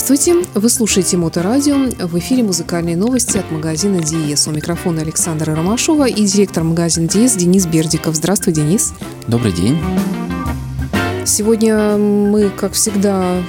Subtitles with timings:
[0.00, 0.46] Здравствуйте!
[0.54, 2.06] Вы слушаете Моторадио.
[2.06, 4.46] В эфире музыкальные новости от магазина Диес.
[4.46, 8.14] У микрофона Александра Ромашова и директор магазина Диес Денис Бердиков.
[8.14, 8.94] Здравствуй, Денис.
[9.26, 9.76] Добрый день.
[11.26, 13.42] Сегодня мы, как всегда,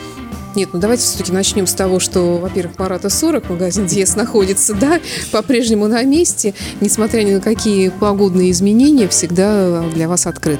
[0.56, 5.00] нет, ну давайте все-таки начнем с того, что, во-первых, Марата 40, магазин Диес находится, да,
[5.32, 10.60] по-прежнему на месте, несмотря ни на какие погодные изменения, всегда для вас открыт.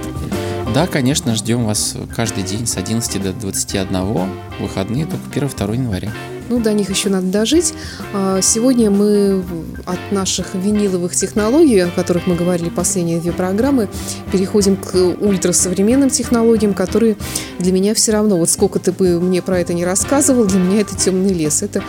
[0.74, 4.30] Да, конечно, ждем вас каждый день с 11 до 21.
[4.60, 6.12] Выходные только 1-2 января.
[6.50, 7.74] Ну, до них еще надо дожить.
[8.14, 9.44] А, сегодня мы
[9.86, 13.88] от наших виниловых технологий, о которых мы говорили последние две программы,
[14.32, 17.18] переходим к ультрасовременным технологиям, которые
[17.60, 20.82] для меня все равно, вот сколько ты бы мне про это не рассказывал, для меня
[20.82, 21.62] это темный лес.
[21.62, 21.84] Это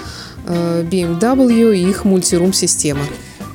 [0.46, 3.00] а, BMW и их мультирум-система.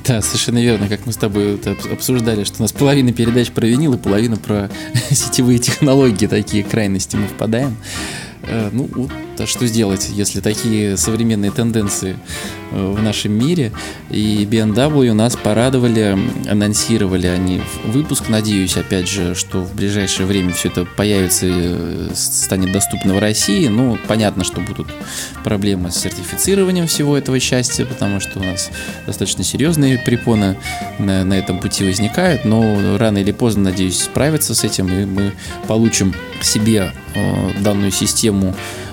[0.06, 1.60] Да, совершенно верно, как мы с тобой
[1.92, 4.70] обсуждали, что у нас половина передач про винил и половина про
[5.10, 7.76] сетевые технологии, такие крайности мы впадаем.
[8.42, 8.88] Э, ну,
[9.44, 12.16] что сделать, если такие современные тенденции
[12.70, 13.72] э, в нашем мире.
[14.08, 16.16] И BMW нас порадовали,
[16.48, 18.28] анонсировали они выпуск.
[18.28, 23.68] Надеюсь, опять же, что в ближайшее время все это появится, и станет доступно в России.
[23.68, 24.88] Ну, понятно, что будут
[25.44, 28.70] проблемы с сертифицированием всего этого счастья, потому что у нас
[29.04, 30.56] достаточно серьезные препоны
[30.98, 32.44] на, на этом пути возникают.
[32.44, 35.32] Но рано или поздно, надеюсь, справиться с этим, и мы
[35.66, 38.85] получим себе э, данную систему Э,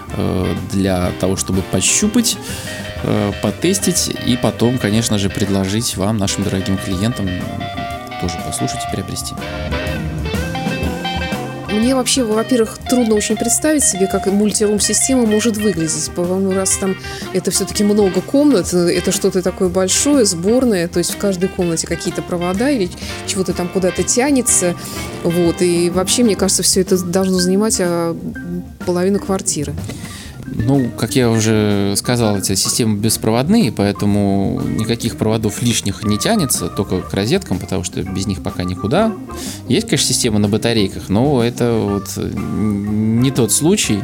[0.71, 2.37] для того, чтобы пощупать,
[3.03, 7.27] э, потестить и потом, конечно же, предложить вам, нашим дорогим клиентам,
[8.21, 9.35] тоже послушать и приобрести.
[11.73, 16.11] Мне вообще, во-первых, трудно очень представить себе, как мультирум-система может выглядеть.
[16.15, 16.95] Ну, раз там
[17.33, 22.21] это все-таки много комнат, это что-то такое большое, сборное, то есть в каждой комнате какие-то
[22.21, 22.89] провода или
[23.25, 24.75] чего-то там куда-то тянется.
[25.23, 25.61] Вот.
[25.61, 28.15] И вообще, мне кажется, все это должно занимать а,
[28.85, 29.73] половину квартиры.
[30.55, 37.01] Ну, как я уже сказал, эти системы беспроводные, поэтому никаких проводов лишних не тянется, только
[37.01, 39.13] к розеткам, потому что без них пока никуда.
[39.67, 44.03] Есть, конечно, система на батарейках, но это вот не тот случай.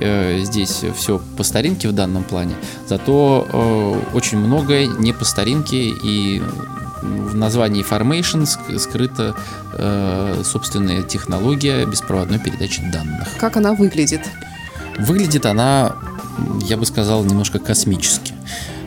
[0.00, 2.54] Э, здесь все по старинке в данном плане.
[2.88, 6.42] Зато э, очень многое не по старинке и
[7.02, 8.46] в названии Formation
[8.78, 9.36] скрыта
[9.72, 13.28] э, собственная технология беспроводной передачи данных.
[13.38, 14.22] Как она выглядит?
[14.98, 15.96] Выглядит она,
[16.62, 18.34] я бы сказал, немножко космически.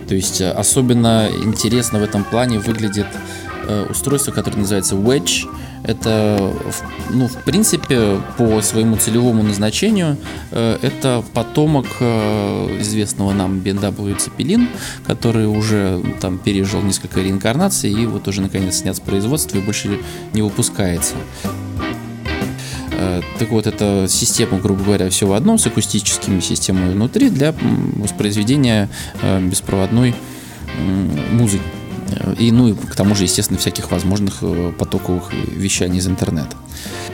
[0.08, 3.08] То есть э, особенно интересно в этом плане выглядит
[3.68, 5.46] э, устройство, которое называется Wedge.
[5.84, 6.54] Это,
[7.12, 10.18] ну, в принципе, по своему целевому назначению,
[10.52, 11.88] э, это потомок
[12.80, 14.68] известного нам BMW Zeppelin,
[15.06, 20.00] который уже там пережил несколько реинкарнаций и вот уже наконец снят с производства и больше
[20.34, 21.16] не выпускается.
[23.18, 27.54] Э, так вот, это система, грубо говоря, все в одном, с акустическими системами внутри для
[27.96, 28.90] воспроизведения
[29.22, 30.16] э, беспроводной
[31.32, 31.64] музыки.
[32.12, 34.44] Э, и, ну и к тому же, естественно, всяких возможных
[34.78, 36.56] потоковых вещаний из интернета.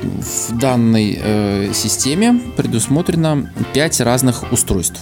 [0.01, 4.99] В данной э, системе предусмотрено 5 разных устройств.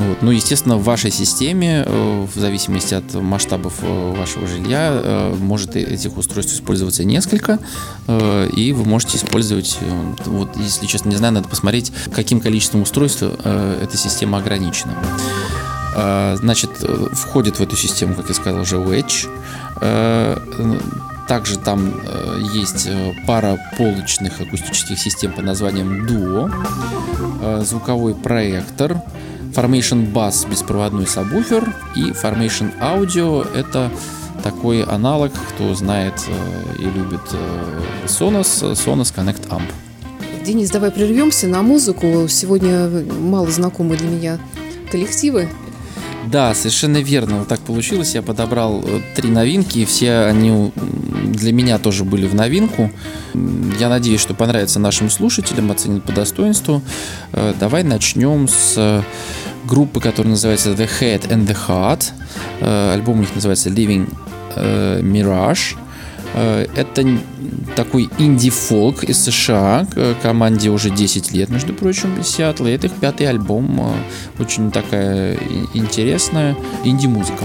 [0.00, 0.22] Вот.
[0.22, 5.76] Ну, естественно, в вашей системе, э, в зависимости от масштабов э, вашего жилья, э, может
[5.76, 7.58] этих устройств использоваться несколько,
[8.08, 9.78] и вы можете использовать,
[10.24, 14.94] вот, если честно не знаю, надо посмотреть, каким количеством устройств эта система ограничена.
[16.36, 16.70] Значит,
[17.12, 19.28] входит в эту систему, как я сказал, уже Wedge.
[21.28, 21.92] Также там
[22.52, 22.88] есть
[23.26, 29.00] пара полочных акустических систем под названием Duo, звуковой проектор,
[29.54, 33.90] Formation Bass беспроводной сабвуфер и Formation Audio это
[34.42, 39.70] такой аналог, кто знает э, и любит э, Sonos, Sonos Connect Amp.
[40.44, 42.26] Денис, давай прервемся на музыку.
[42.28, 42.88] Сегодня
[43.20, 44.38] мало знакомые для меня
[44.90, 45.48] коллективы.
[46.26, 47.38] Да, совершенно верно.
[47.38, 48.14] Вот так получилось.
[48.14, 50.72] Я подобрал э, три новинки, и все они
[51.24, 52.90] для меня тоже были в новинку.
[53.78, 56.82] Я надеюсь, что понравится нашим слушателям, оценят по достоинству.
[57.58, 59.02] Давай начнем с
[59.70, 62.12] группы, которая называется The Head and the Heart.
[62.60, 64.12] Э, альбом у них называется Living
[64.56, 65.76] э, Mirage.
[66.34, 67.06] Э, это
[67.76, 69.86] такой инди-фолк из США,
[70.22, 72.66] команде уже 10 лет, между прочим, из Сиэтла.
[72.68, 73.94] Это их пятый альбом,
[74.38, 75.38] очень такая
[75.74, 77.44] интересная инди-музыка.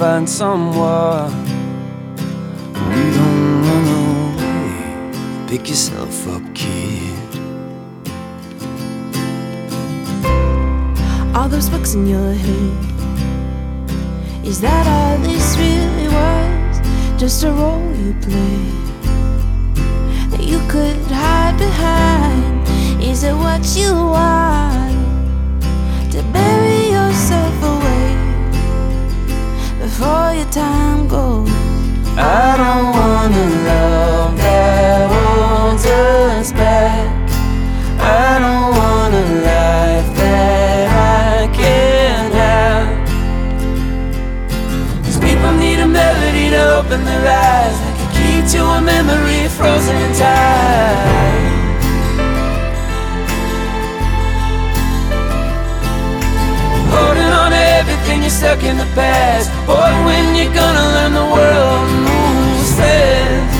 [0.00, 1.30] Find someone.
[5.46, 7.30] We pick yourself up, kid.
[11.36, 12.78] All those books in your head.
[14.42, 16.80] Is that all this really was?
[17.20, 18.72] Just a role you played
[20.30, 22.66] that you could hide behind?
[23.02, 24.96] Is it what you want
[26.12, 27.79] to bury yourself away
[30.00, 31.50] before your time goes?
[32.16, 37.08] I don't wanna love that holds us back.
[38.00, 42.88] I don't want a life that I can't have.
[45.04, 49.48] Cause people need a melody to open their eyes, like a key to a memory
[49.48, 50.09] frozen
[59.70, 63.56] Boy, when you gonna learn the world moves fast?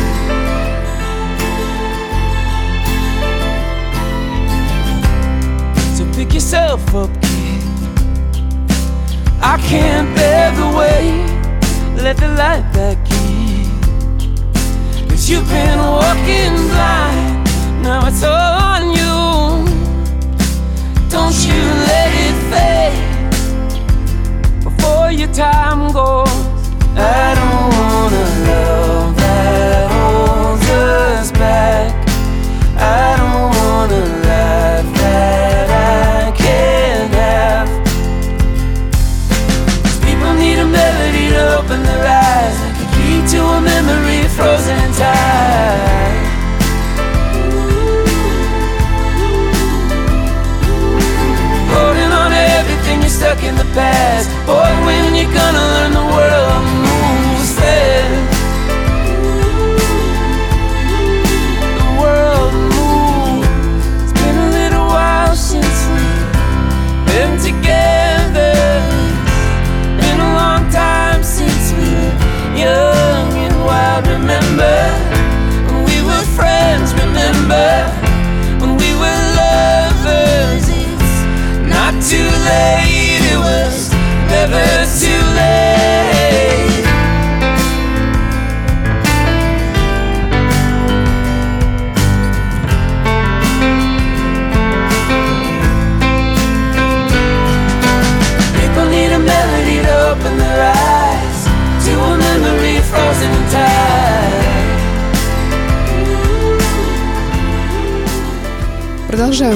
[5.96, 7.62] So pick yourself up, kid.
[9.40, 11.30] I can't bear the weight.
[12.02, 12.98] Let the light back
[13.28, 13.70] in.
[15.08, 15.78] Cause you've been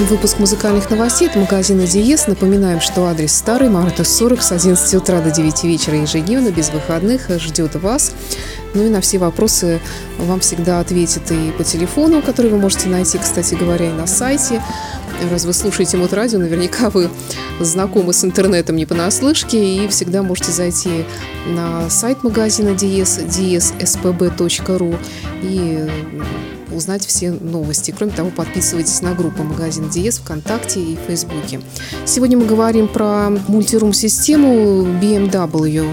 [0.05, 2.27] Продолжаем выпуск музыкальных новостей от магазина Диес.
[2.27, 7.31] Напоминаем, что адрес Старый Марта 40 с 11 утра до 9 вечера ежедневно, без выходных,
[7.41, 8.13] ждет вас.
[8.75, 9.81] Ну и на все вопросы
[10.19, 14.63] вам всегда ответят и по телефону, который вы можете найти, кстати говоря, и на сайте.
[15.31, 17.09] Раз вы слушаете Муд-радио, наверняка вы
[17.61, 21.07] знакомы с интернетом не понаслышке и всегда можете зайти
[21.47, 24.99] на сайт магазина DS, dsspb.ru
[25.43, 25.89] и
[26.75, 27.95] узнать все новости.
[27.97, 31.61] Кроме того, подписывайтесь на группу магазин Диес ВКонтакте и Фейсбуке.
[32.05, 35.89] Сегодня мы говорим про мультирум-систему BMW.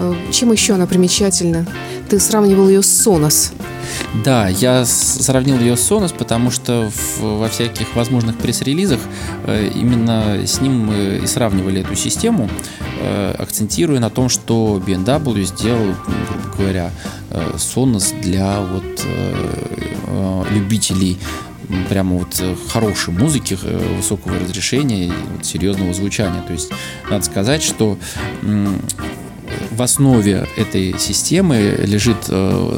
[0.00, 1.66] Э, Чем еще она примечательна?
[2.08, 3.52] Ты сравнивал ее с Sonos.
[4.24, 9.00] Да, я сравнил ее с Sonos, потому что в- во всяких возможных пресс-релизах
[9.46, 12.48] э, именно с ним мы и сравнивали эту систему,
[13.00, 16.90] э, акцентируя на том, что BMW сделал, грубо говоря,
[17.36, 19.76] э, Sonos для вот э,
[20.06, 21.18] э, любителей
[21.88, 23.58] прямо вот хорошей музыки,
[23.96, 26.40] высокого разрешения вот серьезного звучания.
[26.42, 26.70] То есть
[27.10, 27.98] надо сказать, что
[29.72, 32.18] в основе этой системы лежит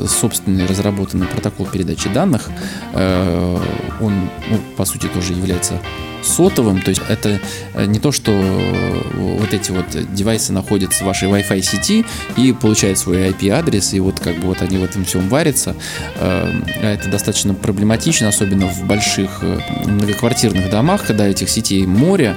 [0.08, 2.48] собственный разработанный протокол передачи данных.
[2.94, 5.82] Он, ну, по сути, тоже является
[6.22, 7.40] сотовым, то есть это
[7.74, 12.04] э, не то, что э, вот эти вот девайсы находятся в вашей Wi-Fi сети
[12.36, 15.74] и получают свой IP-адрес, и вот как бы вот они в этом всем варятся.
[16.16, 22.36] Э, Это достаточно проблематично, особенно в больших э, многоквартирных домах, когда этих сетей море,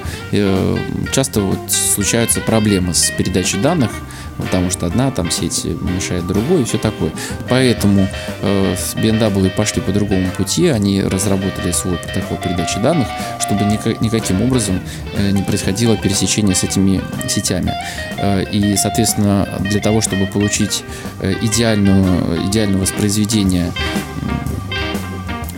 [1.11, 3.91] часто вот случаются проблемы с передачей данных,
[4.37, 7.11] потому что одна там сеть мешает другой и все такое.
[7.49, 8.07] Поэтому
[8.41, 13.07] э, BMW пошли по другому пути, они разработали свой протокол передачи данных,
[13.39, 14.79] чтобы ника- никаким образом
[15.13, 17.73] э, не происходило пересечение с этими сетями.
[18.17, 20.83] Э, и, соответственно, для того, чтобы получить
[21.19, 23.71] э, идеальную, идеальное воспроизведение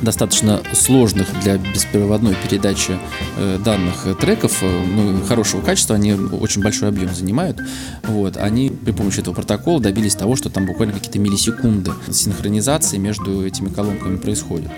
[0.04, 3.00] достаточно сложных для беспроводной передачи
[3.38, 7.58] э, данных э, треков, э, ну, хорошего качества, они очень большой объем занимают.
[8.04, 13.46] Вот, они при помощи этого протокола добились того, что там буквально какие-то миллисекунды синхронизации между
[13.46, 14.72] этими колонками происходит.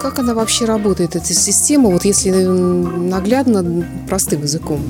[0.00, 4.80] Как она вообще работает, эта система, вот если наглядно, простым языком?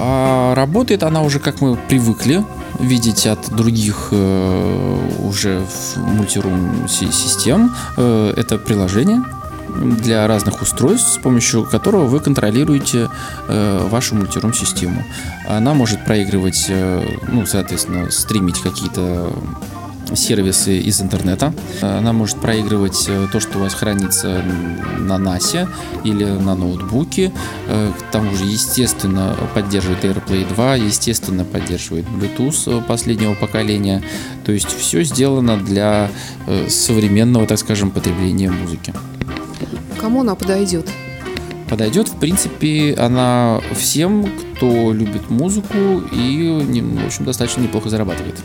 [0.00, 2.44] А работает она уже, как мы привыкли
[2.78, 5.62] видеть от других э, уже
[5.96, 7.74] мультирум си- систем.
[7.96, 9.22] Э, это приложение
[10.00, 13.08] для разных устройств, с помощью которого вы контролируете
[13.48, 15.04] э, вашу мультирум систему.
[15.48, 19.32] Она может проигрывать, э, ну, соответственно, стримить какие-то
[20.14, 21.52] сервисы из интернета.
[21.82, 24.42] Она может проигрывать э, то, что у вас хранится
[24.98, 25.68] на NAS
[26.04, 27.32] или на ноутбуке.
[27.66, 34.02] Э, К тому же, естественно, поддерживает AirPlay 2, естественно, поддерживает Bluetooth э, последнего поколения.
[34.44, 36.10] То есть все сделано для
[36.46, 38.92] э, современного, так скажем, потребления музыки.
[40.00, 40.88] Кому она подойдет?
[41.68, 46.64] Подойдет, в принципе, она всем, кто любит музыку и,
[47.02, 48.36] в общем, достаточно неплохо зарабатывает.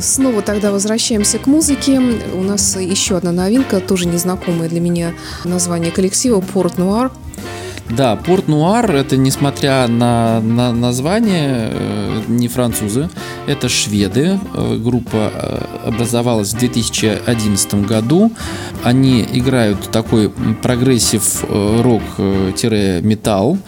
[0.00, 2.00] Снова тогда возвращаемся к музыке.
[2.34, 7.10] У нас еще одна новинка, тоже незнакомое для меня название коллектива «Port Noir».
[7.88, 13.08] Да, Port Noir это несмотря на, на название э, не французы,
[13.46, 14.40] это шведы.
[14.54, 18.32] Э, Группа э, образовалась в 2011 году.
[18.82, 20.30] Они играют такой
[20.62, 23.58] прогрессив э, рок-металл.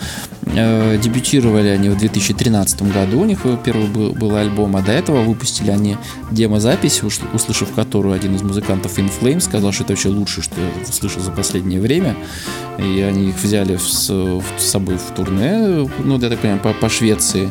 [0.46, 3.20] Э, Дебютировали они в 2013 году.
[3.20, 5.96] У них первый был, был альбом, а до этого выпустили они
[6.32, 10.92] демозапись, услышав которую один из музыкантов In Flames сказал, что это вообще лучшее, что я
[10.92, 12.16] слышал за последнее время.
[12.78, 13.82] И они их взяли в-
[14.14, 17.50] с, собой в турне, ну, я так понимаю, по, по Швеции.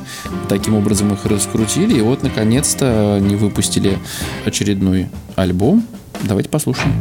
[0.49, 1.97] Таким образом их раскрутили.
[1.97, 3.97] И вот, наконец-то, они выпустили
[4.45, 5.85] очередной альбом.
[6.23, 6.93] Давайте послушаем.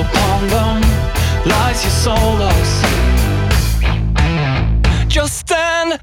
[0.00, 0.80] Upon them.
[1.44, 2.70] Lies your solos.
[5.08, 6.00] Just stand up.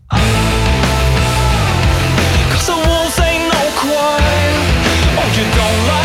[2.52, 4.56] Cause the wolves ain't no quiet.
[5.20, 6.05] Oh, you don't like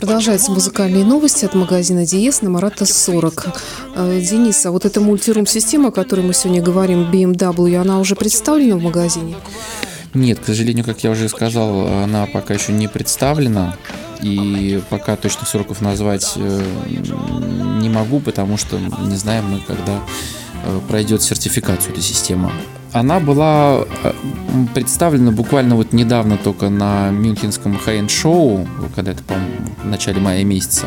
[0.00, 3.48] Продолжаются музыкальные новости от магазина Диез на Марата 40.
[3.96, 8.76] Э, Денис, а вот эта мультирум-система, о которой мы сегодня говорим, B&W, она уже представлена
[8.76, 9.36] в магазине?
[10.14, 13.76] Нет, к сожалению, как я уже сказал, она пока еще не представлена.
[14.22, 16.62] И пока точных сроков назвать э,
[17.80, 20.00] не могу, потому что не знаем мы, когда
[20.64, 22.52] э, пройдет сертификацию эта система.
[22.92, 24.12] Она была э,
[24.74, 28.66] представлена буквально вот недавно только на Мюнхенском High End Show,
[28.96, 29.50] когда это, по-моему,
[29.82, 30.86] в начале мая месяца.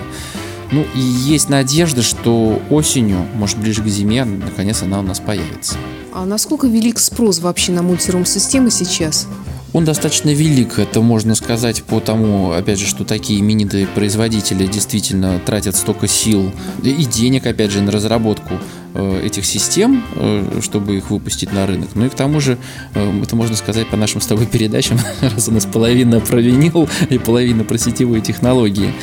[0.71, 5.75] Ну и есть надежда, что осенью, может ближе к зиме, наконец она у нас появится.
[6.13, 9.27] А насколько велик спрос вообще на мультирум-системы сейчас?
[9.71, 15.39] Он достаточно велик, это можно сказать по тому, опять же, что такие именитые производители действительно
[15.39, 16.51] тратят столько сил
[16.83, 18.59] и денег, опять же, на разработку
[18.93, 21.89] этих систем, э, чтобы их выпустить на рынок.
[21.95, 22.57] Ну и к тому же,
[22.93, 26.87] э, это можно сказать по нашим с тобой передачам, раз у нас половина про винил
[27.09, 28.93] и половина про сетевые технологии.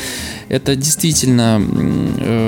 [0.48, 1.60] Это действительно
[2.18, 2.39] э,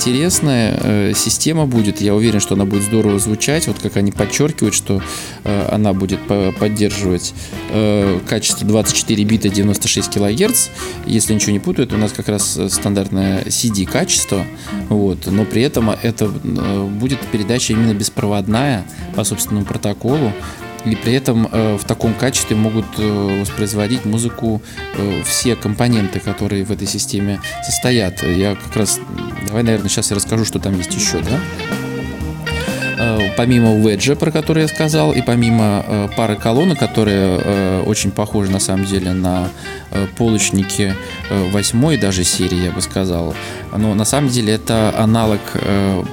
[0.00, 2.00] интересная э, система будет.
[2.00, 3.66] Я уверен, что она будет здорово звучать.
[3.66, 5.02] Вот как они подчеркивают, что
[5.44, 7.34] э, она будет по поддерживать
[7.70, 10.68] э, качество 24 бита 96 килогерц.
[11.04, 14.44] Если ничего не путаю, это у нас как раз стандартное CD качество.
[14.88, 15.26] Вот.
[15.26, 20.32] Но при этом это будет передача именно беспроводная по собственному протоколу
[20.84, 24.62] и при этом э, в таком качестве могут э, воспроизводить музыку
[24.96, 28.22] э, все компоненты, которые в этой системе состоят.
[28.22, 29.00] Я как раз,
[29.46, 31.38] давай, наверное, сейчас я расскажу, что там есть еще, да?
[33.36, 38.50] помимо веджа, про который я сказал, и помимо э, пары колонок, которые э, очень похожи
[38.50, 39.48] на самом деле на
[39.90, 40.94] э, полочники
[41.50, 43.34] восьмой даже серии, я бы сказал.
[43.74, 45.40] Но на самом деле это аналог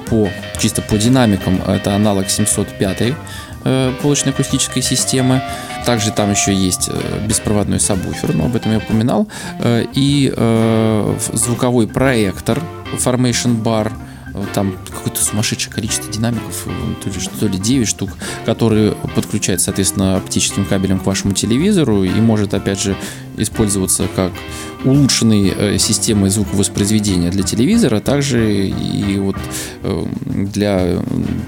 [0.08, 3.14] по чисто по динамикам, это аналог 705
[3.70, 5.42] Э, полочной акустической системы.
[5.84, 9.28] Также там еще есть э, беспроводной сабвуфер, но об этом я упоминал.
[9.60, 10.32] Э, и
[11.34, 12.62] звуковой проектор
[12.96, 13.92] Formation Bar–
[14.54, 16.66] там какое-то сумасшедшее количество динамиков,
[17.02, 18.10] то ли, то ли 9 штук,
[18.44, 22.96] которые подключают, соответственно, оптическим кабелем к вашему телевизору и может, опять же,
[23.36, 24.32] использоваться как
[24.84, 29.36] улучшенной э, системой звуковоспроизведения для телевизора, также и вот
[29.82, 30.98] э, для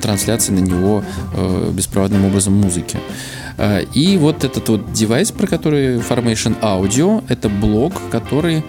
[0.02, 2.98] трансляции на него э, беспроводным образом музыки.
[3.92, 8.64] И вот этот вот девайс, про который Formation Audio, это блок, который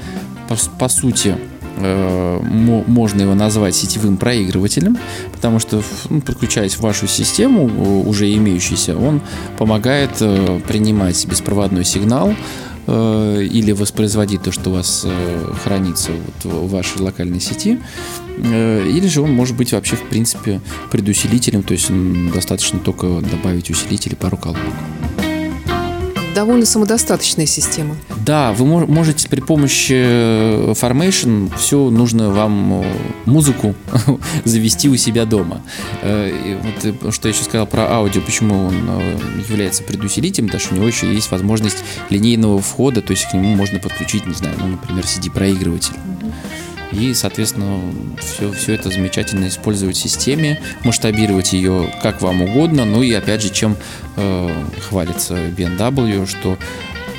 [0.49, 4.97] по, по сути Э, можно его назвать сетевым проигрывателем,
[5.31, 9.21] потому что, ну, подключаясь в вашу систему, уже имеющийся, он
[9.57, 12.33] помогает э, принимать беспроводной сигнал
[12.87, 15.07] э, или воспроизводить то, что у вас
[15.63, 17.79] хранится вот в вашей локальной сети,
[18.37, 21.91] или же он может быть вообще, в принципе, предусилителем, то есть
[22.33, 24.73] достаточно только добавить усилитель и пару колонок
[26.33, 27.95] довольно самодостаточная система.
[28.25, 32.85] Да, вы можете при помощи э, Formation все нужно вам э,
[33.25, 33.73] музыку
[34.43, 35.61] завести у себя дома.
[36.01, 38.75] Э, и вот, что я еще сказал про аудио, почему он
[39.49, 43.55] является предусилителем, потому что у него еще есть возможность линейного входа, то есть к нему
[43.55, 45.95] можно подключить, не знаю, ну, например, CD-проигрыватель.
[46.91, 47.79] И, соответственно,
[48.19, 52.85] все, все это замечательно использовать в системе, масштабировать ее как вам угодно.
[52.85, 53.77] Ну и опять же, чем
[54.17, 54.49] э,
[54.89, 56.57] хвалится BMW, что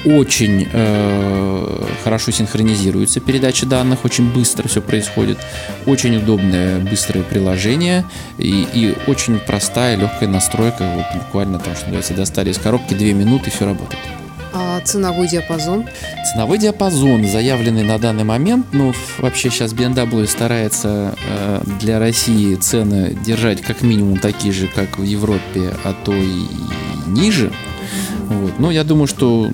[0.05, 5.39] очень э, хорошо синхронизируется передача данных, очень быстро все происходит,
[5.87, 8.05] очень удобное быстрое приложение
[8.39, 13.13] и, и очень простая легкая настройка, вот буквально там, что называется, достали из коробки, две
[13.13, 14.01] минуты, все работает.
[14.55, 15.87] А ценовой диапазон?
[16.31, 23.17] Ценовой диапазон, заявленный на данный момент, ну, вообще сейчас BMW старается э, для России цены
[23.25, 26.47] держать как минимум такие же, как в Европе, а то и
[27.07, 27.51] ниже.
[28.29, 28.59] Вот.
[28.59, 29.51] Но я думаю, что,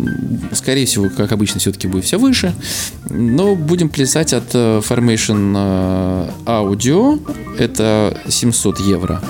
[0.52, 2.54] скорее всего, как обычно, все-таки будет все выше.
[3.11, 7.20] Но будем плясать от э, Formation э, Audio.
[7.59, 9.20] Это 700 евро.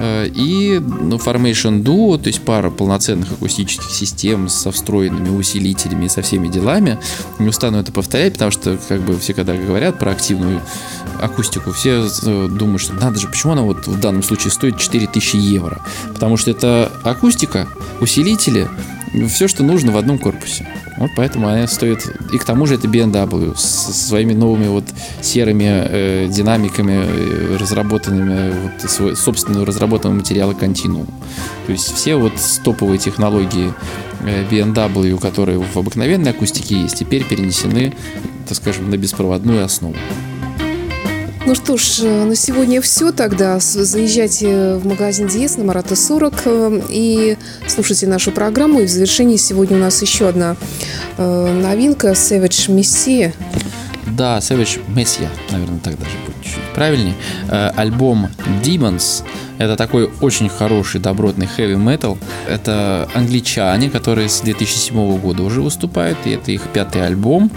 [0.00, 6.08] Э, и ну, Formation Duo, то есть пара полноценных акустических систем со встроенными усилителями и
[6.08, 6.98] со всеми делами.
[7.38, 10.62] Не устану это повторять, потому что как бы все когда говорят про активную
[11.20, 15.36] акустику, все э, думают, что надо же, почему она вот в данном случае стоит 4000
[15.36, 15.84] евро?
[16.14, 17.68] Потому что это акустика,
[18.00, 18.68] усилители,
[19.28, 20.66] все, что нужно в одном корпусе.
[20.96, 22.06] Вот поэтому она стоит...
[22.32, 24.84] И к тому же это BMW со своими новыми вот
[25.20, 31.08] серыми э, динамиками, э, разработанными, вот, свой, собственно, разработанного материала Continuum.
[31.66, 33.72] То есть все вот топовые технологии
[34.20, 37.94] э, BMW, которые в обыкновенной акустике есть, теперь перенесены,
[38.46, 39.96] так скажем, на беспроводную основу.
[41.50, 43.58] Ну что ж, э, на сегодня все тогда.
[43.58, 47.36] Заезжайте в магазин Диес на Марата 40 э, и
[47.66, 48.78] слушайте нашу программу.
[48.78, 50.54] И в завершении сегодня у нас еще одна
[51.18, 53.34] э, новинка Savage Messiah.
[54.16, 56.29] Да, Savage Messiah, наверное, так даже будет
[56.70, 57.14] чуть правильней.
[57.48, 58.28] Э, альбом
[58.62, 59.24] Demons
[59.58, 62.16] это такой очень хороший, добротный heavy metal.
[62.48, 67.50] Это англичане, которые с 2007 года уже выступают, и это их пятый альбом.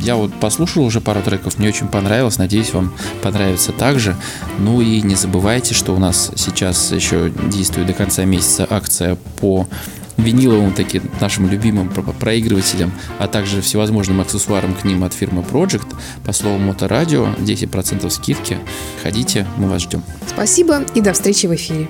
[0.00, 4.14] Я вот послушал уже пару треков, мне очень понравилось, надеюсь, вам понравится также.
[4.60, 9.66] Ну и не забывайте, что у нас сейчас еще действует до конца месяца акция по
[10.18, 15.86] виниловым таким нашим любимым проигрывателям, а также всевозможным аксессуарам к ним от фирмы Project.
[16.24, 18.58] По слову Моторадио 10% скидки.
[19.02, 20.02] Ходите, мы вас ждем.
[20.26, 21.88] Спасибо и до встречи в эфире.